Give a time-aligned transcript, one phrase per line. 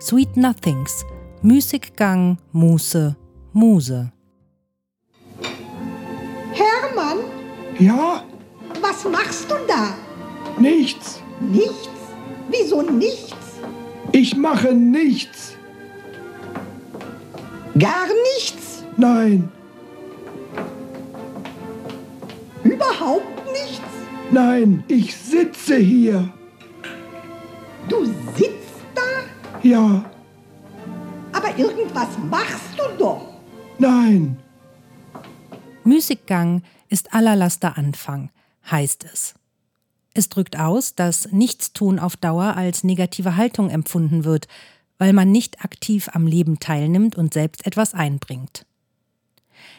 [0.00, 1.04] Sweet Nothings
[1.42, 3.16] Müßiggang, Muße,
[3.52, 4.10] Muse.
[6.52, 7.18] Hermann,
[7.78, 8.24] Ja,
[8.82, 9.94] was machst du da?
[10.58, 11.20] nichts.
[11.40, 11.88] Nichts?
[12.50, 13.36] Wieso nichts?
[14.10, 15.54] Ich mache nichts.
[17.78, 18.82] Gar nichts?
[18.96, 19.48] Nein,
[22.64, 23.80] Überhaupt nichts?
[24.32, 26.28] nein, ich sitze hier.
[27.88, 28.04] Du
[28.36, 28.47] sitzt?
[29.62, 30.04] Ja,
[31.32, 33.20] Aber irgendwas machst du doch.
[33.78, 34.36] nein,
[35.84, 38.30] Müßiggang ist allerlaster Anfang,
[38.70, 39.34] heißt es.
[40.14, 44.48] Es drückt aus, dass Nichtstun auf Dauer als negative Haltung empfunden wird,
[44.98, 48.66] weil man nicht aktiv am Leben teilnimmt und selbst etwas einbringt.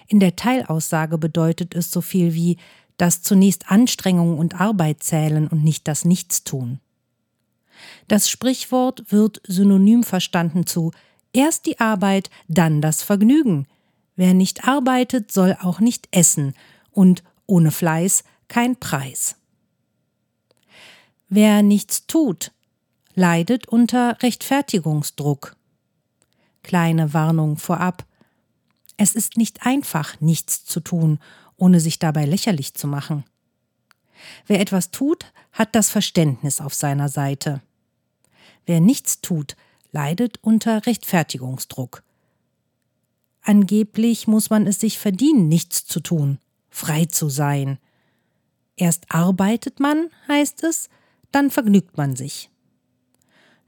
[0.07, 2.57] In der Teilaussage bedeutet es so viel wie,
[2.97, 6.79] dass zunächst Anstrengung und Arbeit zählen und nicht das Nichtstun.
[8.07, 10.91] Das Sprichwort wird synonym verstanden zu
[11.33, 13.67] erst die Arbeit, dann das Vergnügen.
[14.15, 16.53] Wer nicht arbeitet, soll auch nicht essen
[16.91, 19.35] und ohne Fleiß kein Preis.
[21.29, 22.51] Wer nichts tut,
[23.13, 25.55] leidet unter Rechtfertigungsdruck.
[26.63, 28.05] Kleine Warnung vorab.
[28.97, 31.19] Es ist nicht einfach, nichts zu tun,
[31.55, 33.23] ohne sich dabei lächerlich zu machen.
[34.47, 37.61] Wer etwas tut, hat das Verständnis auf seiner Seite.
[38.69, 39.55] Wer nichts tut,
[39.91, 42.03] leidet unter Rechtfertigungsdruck.
[43.41, 46.37] Angeblich muss man es sich verdienen, nichts zu tun,
[46.69, 47.79] frei zu sein.
[48.75, 50.89] Erst arbeitet man, heißt es,
[51.31, 52.51] dann vergnügt man sich.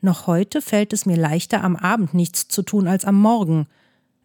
[0.02, 3.66] Noch heute fällt es mir leichter, am Abend nichts zu tun als am Morgen.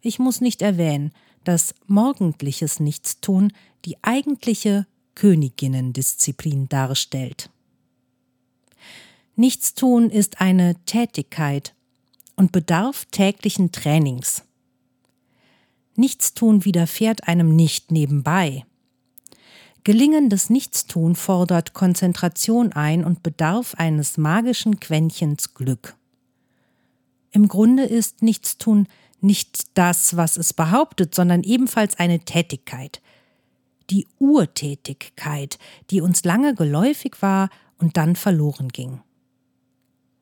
[0.01, 1.11] Ich muss nicht erwähnen,
[1.43, 3.51] dass morgendliches Nichtstun
[3.83, 4.85] die eigentliche
[5.15, 7.49] Königinnendisziplin darstellt.
[9.39, 11.75] Nichtstun ist eine Tätigkeit
[12.35, 14.41] und bedarf täglichen Trainings.
[15.95, 18.65] Nichtstun widerfährt einem nicht nebenbei.
[19.83, 25.95] Gelingendes Nichtstun fordert Konzentration ein und bedarf eines magischen Quäntchens Glück.
[27.29, 28.87] Im Grunde ist Nichtstun
[29.21, 33.03] nicht das, was es behauptet, sondern ebenfalls eine Tätigkeit.
[33.91, 35.59] Die Urtätigkeit,
[35.91, 39.01] die uns lange geläufig war und dann verloren ging.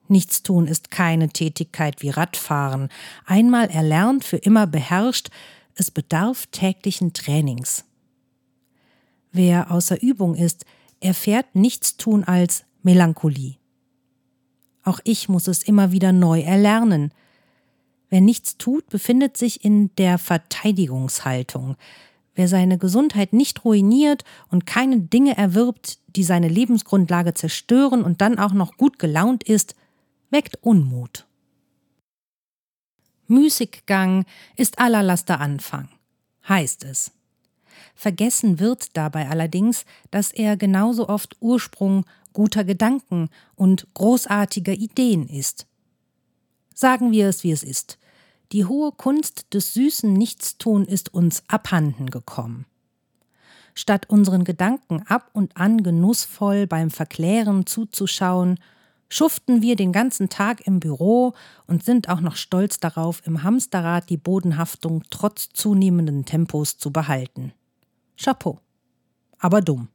[0.09, 2.89] Nichtstun ist keine Tätigkeit wie Radfahren,
[3.25, 5.29] einmal erlernt, für immer beherrscht,
[5.75, 7.85] es bedarf täglichen Trainings.
[9.31, 10.65] Wer außer Übung ist,
[11.01, 13.57] erfährt Nichtstun als Melancholie.
[14.83, 17.11] Auch ich muss es immer wieder neu erlernen.
[18.09, 21.75] Wer nichts tut, befindet sich in der Verteidigungshaltung.
[22.35, 28.37] Wer seine Gesundheit nicht ruiniert und keine Dinge erwirbt, die seine Lebensgrundlage zerstören und dann
[28.37, 29.75] auch noch gut gelaunt ist,
[30.29, 31.25] weckt Unmut.
[33.27, 34.25] Müßiggang
[34.55, 35.89] ist allerlaster Anfang,
[36.47, 37.11] heißt es.
[37.95, 45.65] Vergessen wird dabei allerdings, dass er genauso oft Ursprung guter Gedanken und großartiger Ideen ist.
[46.73, 47.97] Sagen wir es, wie es ist.
[48.51, 52.65] Die hohe Kunst des süßen Nichtstun ist uns abhanden gekommen.
[53.73, 58.59] Statt unseren Gedanken ab und an genussvoll beim Verklären zuzuschauen,
[59.15, 61.33] schuften wir den ganzen Tag im Büro
[61.67, 67.53] und sind auch noch stolz darauf, im Hamsterrad die Bodenhaftung trotz zunehmenden Tempos zu behalten.
[68.17, 68.59] Chapeau.
[69.39, 69.87] Aber dumm.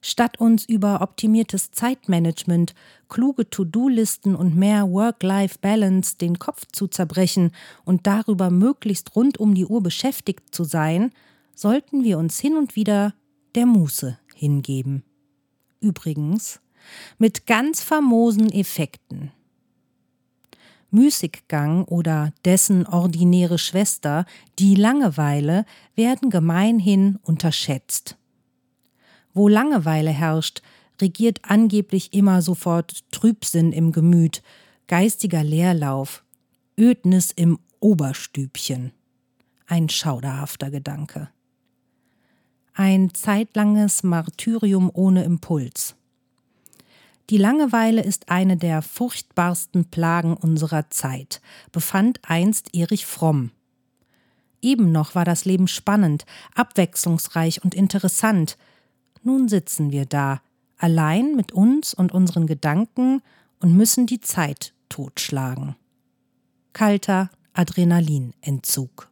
[0.00, 2.74] Statt uns über optimiertes Zeitmanagement,
[3.10, 7.50] kluge To-Do-Listen und mehr Work-Life-Balance den Kopf zu zerbrechen
[7.84, 11.12] und darüber möglichst rund um die Uhr beschäftigt zu sein,
[11.54, 13.12] sollten wir uns hin und wieder
[13.54, 15.02] der Muße hingeben.
[15.80, 16.60] Übrigens,
[17.18, 19.32] mit ganz famosen Effekten.
[20.90, 24.26] Müßiggang oder dessen ordinäre Schwester,
[24.58, 25.64] die Langeweile,
[25.94, 28.16] werden gemeinhin unterschätzt.
[29.32, 30.62] Wo Langeweile herrscht,
[31.00, 34.42] regiert angeblich immer sofort Trübsinn im Gemüt,
[34.88, 36.24] geistiger Leerlauf,
[36.78, 38.92] Ödnis im Oberstübchen.
[39.66, 41.28] Ein schauderhafter Gedanke.
[42.74, 45.94] Ein zeitlanges Martyrium ohne Impuls.
[47.30, 51.40] Die Langeweile ist eine der furchtbarsten Plagen unserer Zeit,
[51.70, 53.52] befand einst Erich Fromm.
[54.60, 58.58] Eben noch war das Leben spannend, abwechslungsreich und interessant.
[59.22, 60.42] Nun sitzen wir da,
[60.76, 63.22] allein mit uns und unseren Gedanken
[63.60, 65.76] und müssen die Zeit totschlagen.
[66.72, 69.08] Kalter Adrenalinentzug.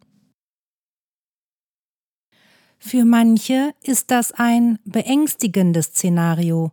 [2.80, 6.72] Für manche ist das ein beängstigendes Szenario.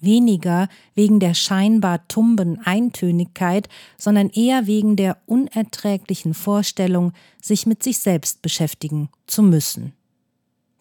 [0.00, 7.12] Weniger wegen der scheinbar tumben Eintönigkeit, sondern eher wegen der unerträglichen Vorstellung,
[7.42, 9.92] sich mit sich selbst beschäftigen zu müssen.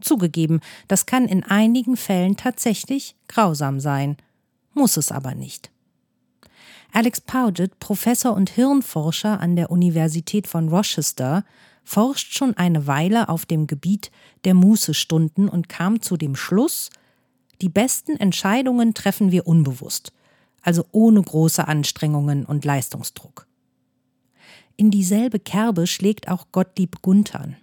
[0.01, 4.17] Zugegeben, das kann in einigen Fällen tatsächlich grausam sein,
[4.73, 5.71] muss es aber nicht.
[6.93, 11.43] Alex Paugett, Professor und Hirnforscher an der Universität von Rochester,
[11.83, 14.11] forscht schon eine Weile auf dem Gebiet
[14.45, 16.89] der Mußestunden und kam zu dem Schluss,
[17.61, 20.11] die besten Entscheidungen treffen wir unbewusst,
[20.61, 23.47] also ohne große Anstrengungen und Leistungsdruck.
[24.75, 27.57] In dieselbe Kerbe schlägt auch Gottlieb Guntern.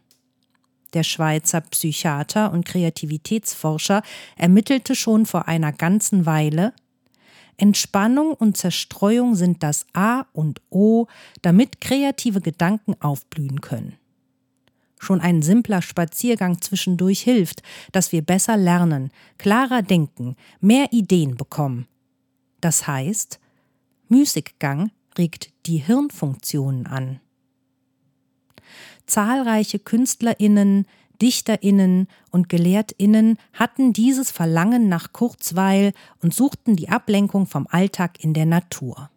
[0.94, 4.02] Der Schweizer Psychiater und Kreativitätsforscher
[4.36, 6.72] ermittelte schon vor einer ganzen Weile,
[7.56, 11.06] Entspannung und Zerstreuung sind das A und O,
[11.42, 13.96] damit kreative Gedanken aufblühen können.
[15.04, 17.62] Schon ein simpler Spaziergang zwischendurch hilft,
[17.92, 21.86] dass wir besser lernen, klarer denken, mehr Ideen bekommen.
[22.62, 23.38] Das heißt,
[24.08, 27.20] Müßiggang regt die Hirnfunktionen an.
[29.04, 30.86] Zahlreiche Künstlerinnen,
[31.20, 35.92] Dichterinnen und Gelehrtinnen hatten dieses Verlangen nach Kurzweil
[36.22, 39.10] und suchten die Ablenkung vom Alltag in der Natur.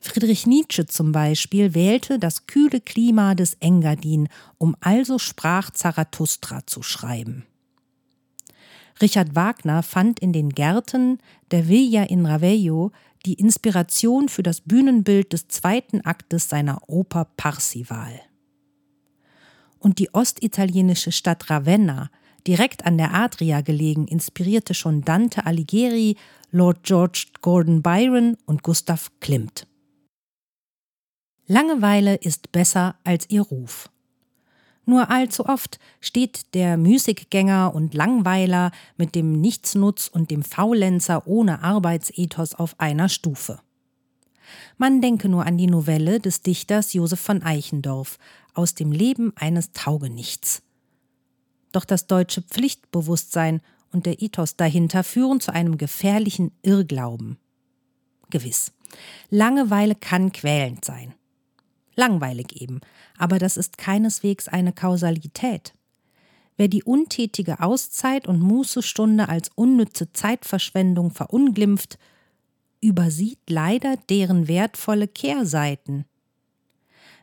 [0.00, 6.82] Friedrich Nietzsche zum Beispiel wählte das kühle Klima des Engadin, um also sprach Zarathustra zu
[6.82, 7.46] schreiben.
[9.00, 11.18] Richard Wagner fand in den Gärten
[11.50, 12.92] der Villa in Ravello
[13.26, 18.20] die Inspiration für das Bühnenbild des zweiten Aktes seiner Oper Parsival.
[19.78, 22.10] Und die ostitalienische Stadt Ravenna,
[22.46, 26.16] direkt an der Adria gelegen, inspirierte schon Dante Alighieri,
[26.50, 29.66] Lord George Gordon Byron und Gustav Klimt.
[31.50, 33.88] Langeweile ist besser als ihr Ruf.
[34.84, 41.62] Nur allzu oft steht der Müßiggänger und Langweiler mit dem Nichtsnutz und dem Faulenzer ohne
[41.62, 43.60] Arbeitsethos auf einer Stufe.
[44.76, 48.18] Man denke nur an die Novelle des Dichters Josef von Eichendorff
[48.52, 50.62] aus dem Leben eines Taugenichts.
[51.72, 57.38] Doch das deutsche Pflichtbewusstsein und der Ethos dahinter führen zu einem gefährlichen Irrglauben.
[58.28, 58.72] Gewiss,
[59.30, 61.14] Langeweile kann quälend sein
[61.98, 62.80] langweilig eben,
[63.18, 65.74] aber das ist keineswegs eine Kausalität.
[66.56, 71.98] Wer die untätige Auszeit und Mußestunde als unnütze Zeitverschwendung verunglimpft,
[72.80, 76.04] übersieht leider deren wertvolle Kehrseiten.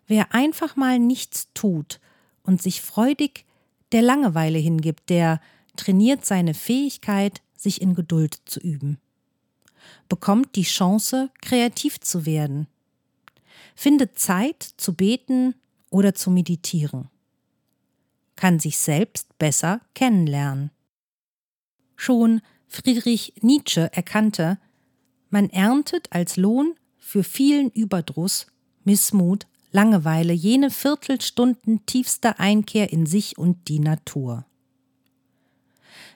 [0.08, 2.00] Wer einfach mal nichts tut
[2.44, 3.46] und sich freudig
[3.92, 5.42] der Langeweile hingibt, der
[5.78, 9.00] trainiert seine Fähigkeit, sich in Geduld zu üben,
[10.10, 12.68] bekommt die Chance, kreativ zu werden
[13.76, 15.54] findet Zeit zu beten
[15.90, 17.10] oder zu meditieren,
[18.36, 20.72] kann sich selbst besser kennenlernen.
[21.96, 24.58] Schon Friedrich Nietzsche erkannte,
[25.30, 28.48] man erntet als Lohn für vielen Überdruss,
[28.84, 34.46] Missmut, Langeweile jene Viertelstunden tiefster Einkehr in sich und die Natur.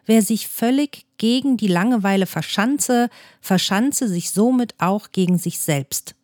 [0.06, 3.10] Wer sich völlig gegen die Langeweile verschanze,
[3.42, 6.16] verschanze sich somit auch gegen sich selbst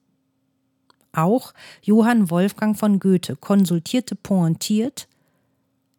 [1.17, 5.07] auch Johann Wolfgang von Goethe konsultierte pointiert,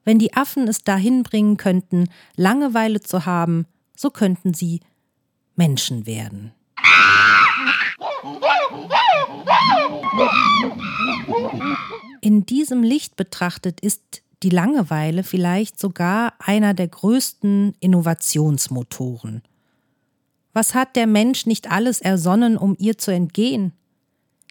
[0.05, 4.81] wenn die Affen es dahin bringen könnten, Langeweile zu haben, so könnten sie
[5.57, 6.53] Menschen werden.
[12.21, 19.43] In diesem Licht betrachtet ist die Langeweile vielleicht sogar einer der größten Innovationsmotoren.
[20.53, 23.73] Was hat der Mensch nicht alles ersonnen, um ihr zu entgehen?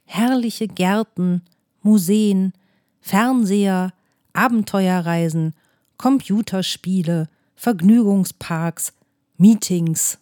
[0.05, 1.41] Herrliche Gärten,
[1.81, 2.53] Museen,
[3.01, 3.93] Fernseher,
[4.33, 5.53] Abenteuerreisen,
[5.97, 8.93] Computerspiele, Vergnügungsparks,
[9.37, 10.17] Meetings.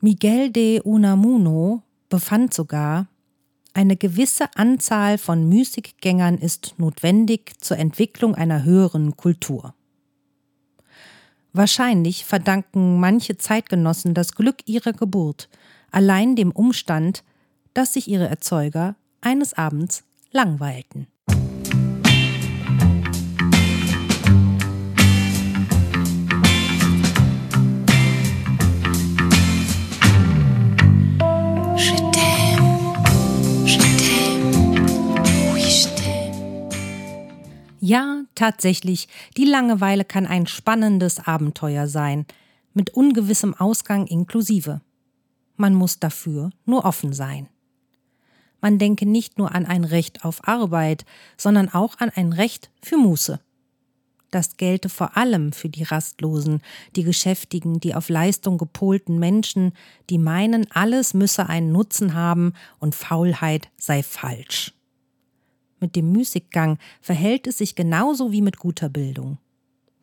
[0.00, 3.06] Miguel de Unamuno befand sogar,
[3.74, 9.74] eine gewisse Anzahl von Müßiggängern ist notwendig zur Entwicklung einer höheren Kultur.
[11.52, 15.48] Wahrscheinlich verdanken manche Zeitgenossen das Glück ihrer Geburt
[15.90, 17.24] allein dem Umstand,
[17.74, 21.06] dass sich ihre Erzeuger eines Abends langweilten.
[37.88, 42.26] Ja, tatsächlich, die Langeweile kann ein spannendes Abenteuer sein,
[42.74, 44.80] mit ungewissem Ausgang inklusive.
[45.56, 47.48] Man muss dafür nur offen sein.
[48.60, 51.04] Man denke nicht nur an ein Recht auf Arbeit,
[51.36, 53.40] sondern auch an ein Recht für Muße.
[54.30, 56.60] Das gelte vor allem für die Rastlosen,
[56.96, 59.72] die Geschäftigen, die auf Leistung gepolten Menschen,
[60.10, 64.74] die meinen, alles müsse einen Nutzen haben und Faulheit sei falsch.
[65.78, 69.38] Mit dem Müßiggang verhält es sich genauso wie mit guter Bildung.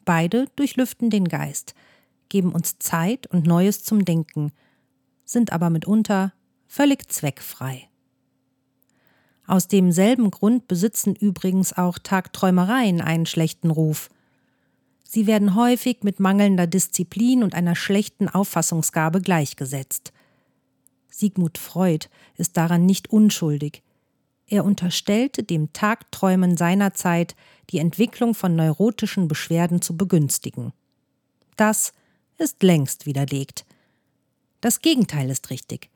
[0.05, 1.73] Beide durchlüften den Geist,
[2.29, 4.51] geben uns Zeit und Neues zum Denken,
[5.25, 6.33] sind aber mitunter
[6.67, 7.89] völlig zweckfrei.
[9.45, 14.09] Aus demselben Grund besitzen übrigens auch Tagträumereien einen schlechten Ruf.
[15.03, 20.13] Sie werden häufig mit mangelnder Disziplin und einer schlechten Auffassungsgabe gleichgesetzt.
[21.09, 23.83] Sigmund Freud ist daran nicht unschuldig.
[24.47, 27.35] Er unterstellte dem Tagträumen seiner Zeit
[27.69, 30.73] die Entwicklung von neurotischen Beschwerden zu begünstigen.
[31.55, 31.93] Das
[32.37, 33.65] ist längst widerlegt.
[34.63, 35.89] Das Gegenteil ist richtig.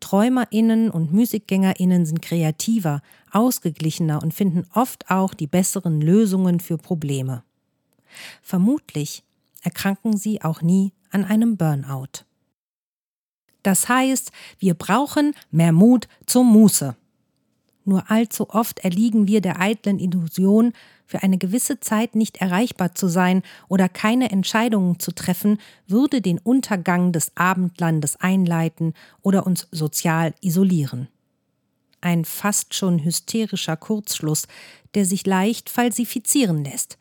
[0.00, 7.44] TräumerInnen und MusikgängerInnen sind kreativer, ausgeglichener und finden oft auch die besseren Lösungen für Probleme.
[8.40, 9.24] Vermutlich
[9.60, 12.24] erkranken sie auch nie an einem Burnout.
[13.62, 16.96] Das heißt, wir brauchen mehr Mut zur Muße.
[17.84, 20.72] Nur allzu oft erliegen wir der eitlen Illusion,
[21.06, 26.38] für eine gewisse Zeit nicht erreichbar zu sein oder keine Entscheidungen zu treffen, würde den
[26.38, 31.08] Untergang des Abendlandes einleiten oder uns sozial isolieren.
[32.00, 34.46] Ein fast schon hysterischer Kurzschluss,
[34.94, 36.98] der sich leicht falsifizieren lässt.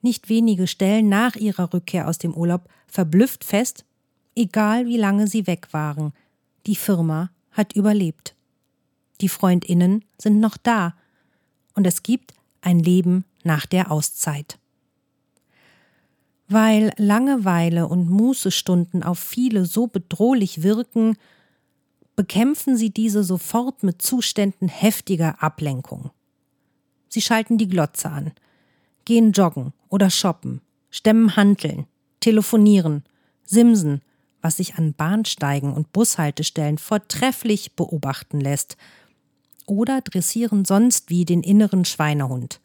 [0.00, 3.84] Nicht wenige stellen nach ihrer Rückkehr aus dem Urlaub verblüfft fest,
[4.34, 6.12] egal wie lange sie weg waren,
[6.66, 8.34] die Firma hat überlebt
[9.22, 10.94] die Freundinnen sind noch da
[11.74, 14.58] und es gibt ein Leben nach der Auszeit.
[16.48, 21.16] Weil Langeweile und Mußestunden auf viele so bedrohlich wirken,
[22.14, 26.10] bekämpfen sie diese sofort mit Zuständen heftiger Ablenkung.
[27.08, 28.32] Sie schalten die Glotze an,
[29.04, 30.60] gehen joggen oder shoppen,
[30.90, 31.86] stemmen Hanteln,
[32.20, 33.02] telefonieren,
[33.44, 34.02] simsen,
[34.42, 38.76] was sich an Bahnsteigen und Bushaltestellen vortrefflich beobachten lässt–
[39.66, 42.60] oder dressieren sonst wie den inneren Schweinehund.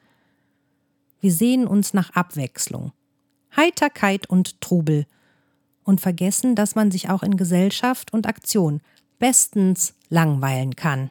[1.19, 2.91] Wir sehen uns nach Abwechslung,
[3.55, 5.05] Heiterkeit und Trubel
[5.83, 8.81] und vergessen, dass man sich auch in Gesellschaft und Aktion
[9.19, 11.09] bestens langweilen kann.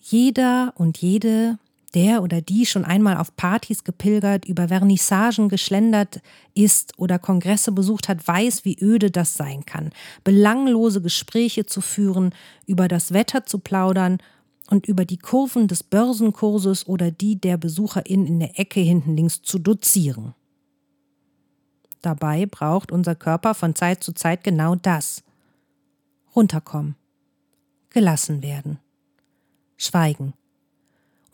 [0.00, 1.58] Jeder und jede
[1.94, 6.20] der oder die schon einmal auf Partys gepilgert, über Vernissagen geschlendert
[6.54, 9.90] ist oder Kongresse besucht hat, weiß, wie öde das sein kann.
[10.24, 12.34] Belanglose Gespräche zu führen,
[12.66, 14.18] über das Wetter zu plaudern
[14.68, 19.42] und über die Kurven des Börsenkurses oder die der Besucherin in der Ecke hinten links
[19.42, 20.34] zu dozieren.
[22.02, 25.22] Dabei braucht unser Körper von Zeit zu Zeit genau das.
[26.34, 26.96] Runterkommen.
[27.90, 28.78] Gelassen werden.
[29.76, 30.34] Schweigen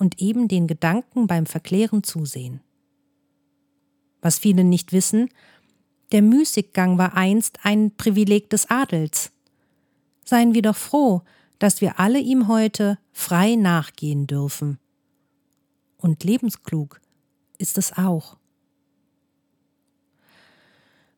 [0.03, 2.61] und eben den Gedanken beim Verklären zusehen.
[4.21, 5.29] Was viele nicht wissen,
[6.11, 9.31] der Müßiggang war einst ein Privileg des Adels.
[10.25, 11.23] Seien wir doch froh,
[11.61, 14.81] dass wir alle ihm heute frei nachgehen dürfen.
[15.99, 17.01] Und lebensklug
[17.59, 18.39] ist es auch.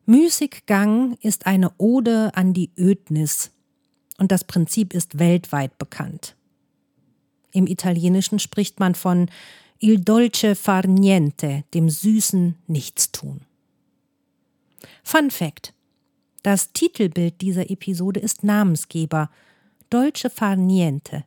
[0.05, 3.49] Müßiggang ist eine Ode an die Ödnis,
[4.19, 6.35] und das Prinzip ist weltweit bekannt.
[7.55, 9.29] Im Italienischen spricht man von
[9.79, 13.41] il dolce far niente, dem süßen Nichtstun.
[15.03, 15.73] Fun Fact:
[16.43, 19.29] Das Titelbild dieser Episode ist Namensgeber
[19.89, 21.23] Dolce far niente,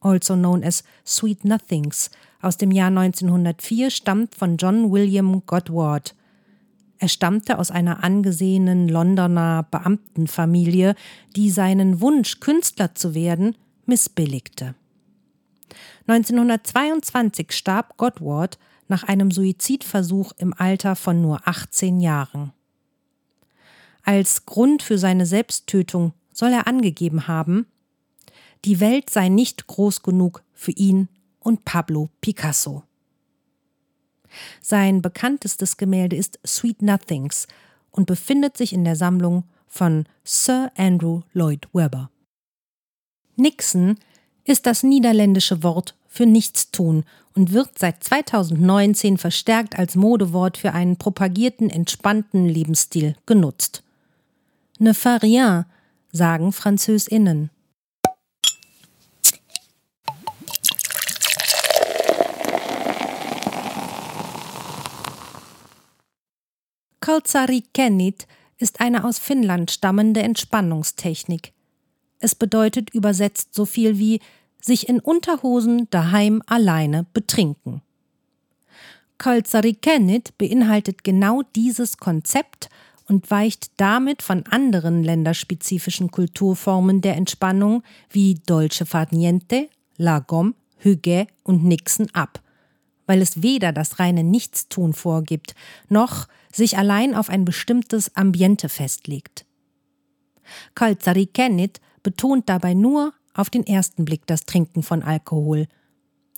[0.00, 2.10] also known as Sweet Nothings,
[2.42, 6.16] aus dem Jahr 1904, stammt von John William Godward.
[6.98, 10.96] Er stammte aus einer angesehenen Londoner Beamtenfamilie,
[11.36, 13.54] die seinen Wunsch, Künstler zu werden,
[13.86, 14.74] missbilligte.
[16.06, 18.58] 1922 starb Godward
[18.88, 22.52] nach einem Suizidversuch im Alter von nur 18 Jahren.
[24.02, 27.66] Als Grund für seine Selbsttötung soll er angegeben haben,
[28.64, 31.08] die Welt sei nicht groß genug für ihn
[31.40, 32.82] und Pablo Picasso.
[34.60, 37.46] Sein bekanntestes Gemälde ist Sweet Nothings
[37.90, 42.10] und befindet sich in der Sammlung von Sir Andrew Lloyd Webber.
[43.36, 43.98] Nixon
[44.44, 50.96] ist das niederländische Wort für Nichtstun und wird seit 2019 verstärkt als Modewort für einen
[50.96, 53.82] propagierten, entspannten Lebensstil genutzt.
[54.78, 55.64] Ne fait rien,
[56.12, 57.50] sagen FranzösInnen.
[67.00, 71.52] Kalsari Kenit ist eine aus Finnland stammende Entspannungstechnik,
[72.24, 74.18] es bedeutet übersetzt so viel wie
[74.58, 77.82] sich in Unterhosen daheim alleine betrinken.
[79.18, 82.70] Kaltsari-Kennit beinhaltet genau dieses Konzept
[83.08, 91.26] und weicht damit von anderen länderspezifischen Kulturformen der Entspannung wie Dolce far niente, Lagom, Hygge
[91.42, 92.40] und Nixon ab,
[93.04, 95.54] weil es weder das reine Nichtstun vorgibt,
[95.90, 99.44] noch sich allein auf ein bestimmtes Ambiente festlegt.
[100.74, 105.66] Kalzari Kennit betont dabei nur auf den ersten Blick das Trinken von Alkohol.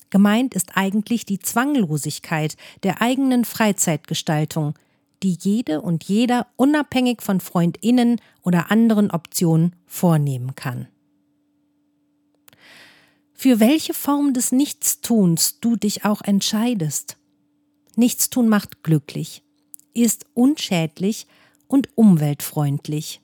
[0.08, 4.74] Gemeint ist eigentlich die Zwanglosigkeit der eigenen Freizeitgestaltung,
[5.22, 10.88] die jede und jeder unabhängig von Freundinnen oder anderen Optionen vornehmen kann.
[13.34, 17.18] Für welche Form des Nichtstuns du dich auch entscheidest.
[17.94, 19.42] Nichtstun macht glücklich,
[19.92, 21.26] ist unschädlich
[21.66, 23.20] und umweltfreundlich.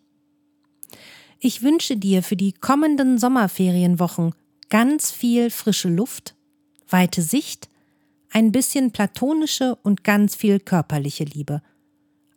[1.45, 4.33] Ich wünsche dir für die kommenden Sommerferienwochen
[4.71, 6.37] ganz viel frische Luft,
[6.89, 7.69] weite Sicht,
[8.31, 11.61] ein bisschen platonische und ganz viel körperliche Liebe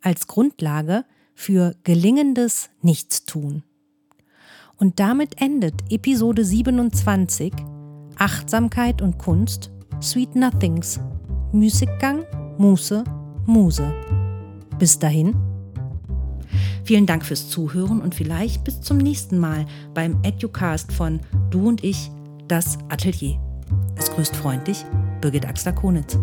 [0.02, 1.04] als Grundlage
[1.36, 3.62] für gelingendes Nichtstun.
[4.76, 7.52] Und damit endet Episode 27
[8.18, 9.70] Achtsamkeit und Kunst
[10.02, 10.98] Sweet Nothings
[11.52, 12.24] Musikgang
[12.58, 13.04] Muße
[13.46, 13.94] Muse.
[14.80, 15.55] Bis dahin.
[16.84, 21.20] Vielen Dank fürs Zuhören und vielleicht bis zum nächsten Mal beim Educast von
[21.50, 22.10] Du und ich,
[22.48, 23.38] das Atelier.
[23.96, 24.84] Es grüßt freundlich
[25.20, 26.18] Birgit Axler-Konitz.